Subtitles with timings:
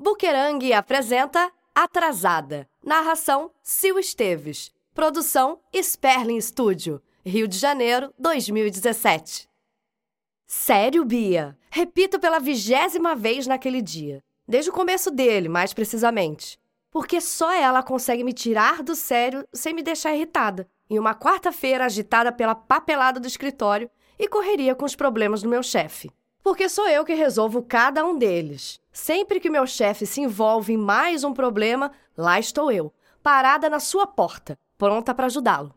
[0.00, 2.68] Buquerang apresenta Atrasada.
[2.84, 4.70] Narração Sil Esteves.
[4.94, 7.02] Produção Sperling Studio.
[7.26, 9.48] Rio de Janeiro, 2017.
[10.46, 11.58] Sério, Bia?
[11.68, 14.22] Repito pela vigésima vez naquele dia.
[14.46, 16.60] Desde o começo dele, mais precisamente.
[16.92, 20.68] Porque só ela consegue me tirar do sério sem me deixar irritada.
[20.88, 25.62] Em uma quarta-feira agitada pela papelada do escritório e correria com os problemas do meu
[25.62, 26.08] chefe
[26.48, 28.80] porque sou eu que resolvo cada um deles.
[28.90, 32.90] Sempre que meu chefe se envolve em mais um problema, lá estou eu,
[33.22, 35.74] parada na sua porta, pronta para ajudá-lo.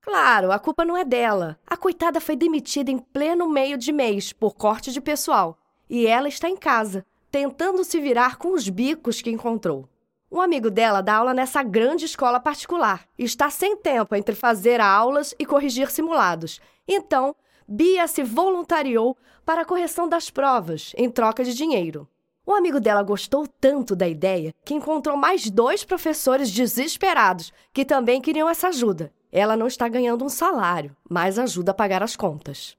[0.00, 1.58] Claro, a culpa não é dela.
[1.66, 5.58] A coitada foi demitida em pleno meio de mês por corte de pessoal
[5.90, 9.88] e ela está em casa, tentando se virar com os bicos que encontrou.
[10.30, 14.80] Um amigo dela dá aula nessa grande escola particular e está sem tempo entre fazer
[14.80, 16.60] aulas e corrigir simulados.
[16.86, 17.34] Então,
[17.70, 19.14] Bia se voluntariou
[19.44, 22.08] para a correção das provas em troca de dinheiro.
[22.46, 28.22] O amigo dela gostou tanto da ideia que encontrou mais dois professores desesperados que também
[28.22, 29.12] queriam essa ajuda.
[29.30, 32.74] Ela não está ganhando um salário, mas ajuda a pagar as contas.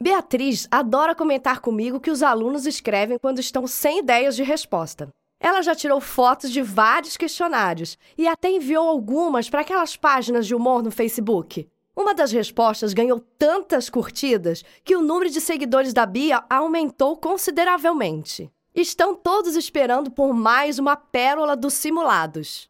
[0.00, 5.08] Beatriz adora comentar comigo que os alunos escrevem quando estão sem ideias de resposta.
[5.38, 10.54] Ela já tirou fotos de vários questionários e até enviou algumas para aquelas páginas de
[10.54, 11.68] humor no Facebook.
[11.96, 18.52] Uma das respostas ganhou tantas curtidas que o número de seguidores da Bia aumentou consideravelmente.
[18.74, 22.68] Estão todos esperando por mais uma pérola dos simulados.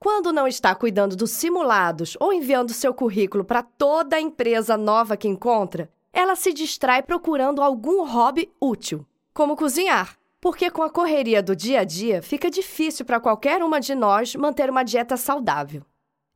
[0.00, 5.28] Quando não está cuidando dos simulados ou enviando seu currículo para toda empresa nova que
[5.28, 11.54] encontra, ela se distrai procurando algum hobby útil, como cozinhar, porque com a correria do
[11.54, 15.84] dia a dia fica difícil para qualquer uma de nós manter uma dieta saudável.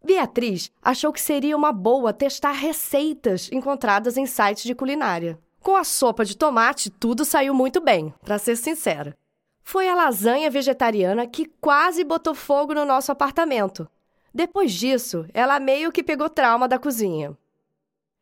[0.07, 5.39] Beatriz achou que seria uma boa testar receitas encontradas em sites de culinária.
[5.61, 9.17] Com a sopa de tomate, tudo saiu muito bem, para ser sincera.
[9.65, 13.89] Foi a lasanha vegetariana que quase botou fogo no nosso apartamento.
[14.33, 17.37] Depois disso, ela meio que pegou trauma da cozinha.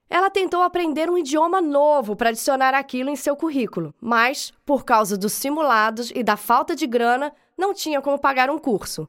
[0.09, 5.19] Ela tentou aprender um idioma novo para adicionar aquilo em seu currículo, mas, por causa
[5.19, 9.07] dos simulados e da falta de grana, não tinha como pagar um curso.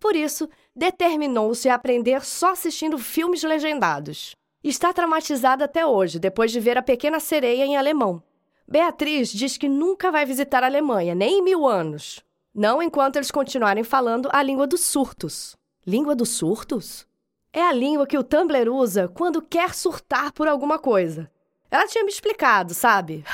[0.00, 4.36] Por isso, determinou-se a aprender só assistindo filmes legendados.
[4.62, 8.22] Está traumatizada até hoje, depois de ver A Pequena Sereia em alemão.
[8.68, 12.22] Beatriz diz que nunca vai visitar a Alemanha, nem em mil anos.
[12.54, 15.56] Não enquanto eles continuarem falando a língua dos surtos.
[15.86, 17.06] Língua dos surtos?
[17.52, 21.30] É a língua que o Tumblr usa quando quer surtar por alguma coisa.
[21.70, 23.24] Ela tinha me explicado, sabe?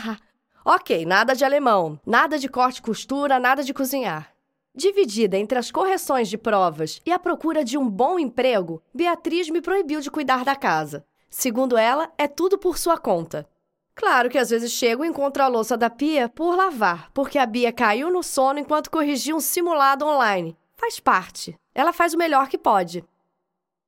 [0.64, 4.33] ok, nada de alemão, nada de corte e costura, nada de cozinhar.
[4.76, 9.62] Dividida entre as correções de provas e a procura de um bom emprego, Beatriz me
[9.62, 11.04] proibiu de cuidar da casa.
[11.30, 13.48] Segundo ela, é tudo por sua conta.
[13.94, 17.46] Claro que às vezes chego e encontro a louça da pia por lavar, porque a
[17.46, 20.56] Bia caiu no sono enquanto corrigia um simulado online.
[20.72, 21.56] Faz parte.
[21.72, 23.04] Ela faz o melhor que pode.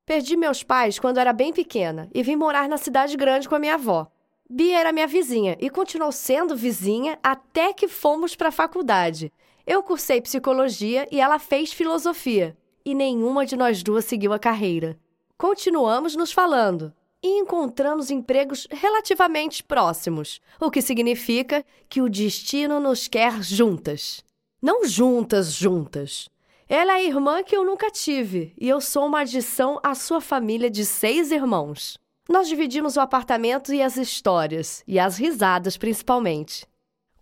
[0.05, 3.59] Perdi meus pais quando era bem pequena e vim morar na cidade grande com a
[3.59, 4.07] minha avó.
[4.49, 9.33] Bia era minha vizinha e continuou sendo vizinha até que fomos para a faculdade.
[9.67, 14.97] Eu cursei psicologia e ela fez filosofia, e nenhuma de nós duas seguiu a carreira.
[15.37, 23.09] Continuamos nos falando e encontramos empregos relativamente próximos, o que significa que o destino nos
[23.09, 24.23] quer juntas.
[24.61, 26.29] Não juntas, juntas.
[26.69, 30.21] Ela é a irmã que eu nunca tive e eu sou uma adição à sua
[30.21, 31.97] família de seis irmãos.
[32.29, 36.65] Nós dividimos o apartamento e as histórias, e as risadas principalmente.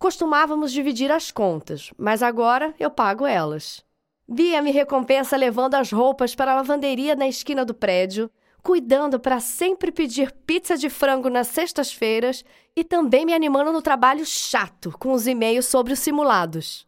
[0.06, 3.84] Costumávamos dividir as contas, mas agora eu pago elas.
[4.28, 8.30] Bia me recompensa levando as roupas para a lavanderia na esquina do prédio,
[8.62, 12.46] cuidando para sempre pedir pizza de frango nas sextas-feiras
[12.76, 16.86] e também me animando no trabalho chato com os e-mails sobre os simulados.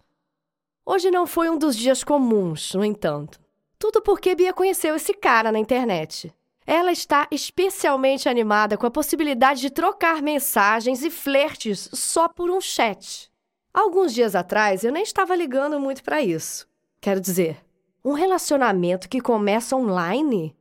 [0.85, 3.39] Hoje não foi um dos dias comuns, no entanto.
[3.79, 6.31] Tudo porque Bia conheceu esse cara na internet.
[6.69, 12.59] Ela está especialmente animada com a possibilidade de trocar mensagens e flertes só por um
[12.59, 13.31] chat.
[13.73, 16.67] Alguns dias atrás eu nem estava ligando muito para isso.
[16.99, 17.63] Quero dizer,
[18.03, 20.53] um relacionamento que começa online?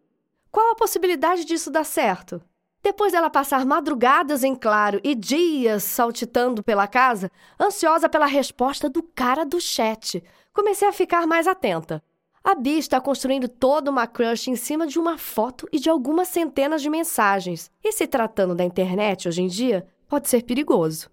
[0.53, 2.41] Qual a possibilidade disso dar certo?
[2.85, 9.03] Depois dela passar madrugadas em claro e dias saltitando pela casa, ansiosa pela resposta do
[9.03, 12.01] cara do chat, comecei a ficar mais atenta.
[12.47, 16.29] A Bia está construindo toda uma crush em cima de uma foto e de algumas
[16.29, 17.73] centenas de mensagens.
[17.83, 21.11] E se tratando da internet hoje em dia, pode ser perigoso.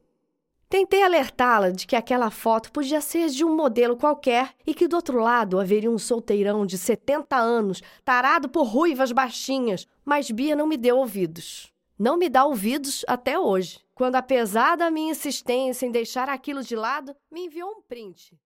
[0.70, 4.96] Tentei alertá-la de que aquela foto podia ser de um modelo qualquer e que do
[4.96, 10.68] outro lado haveria um solteirão de 70 anos, tarado por ruivas baixinhas, mas Bia não
[10.68, 11.74] me deu ouvidos.
[11.98, 16.76] Não me dá ouvidos até hoje, quando, apesar da minha insistência em deixar aquilo de
[16.76, 18.38] lado, me enviou um print.